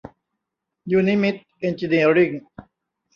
[0.91, 2.31] ยูนิมิต เอนจิเนียริ่ง